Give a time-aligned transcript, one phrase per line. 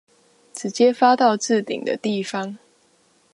[0.51, 2.57] 直接發到置頂的地方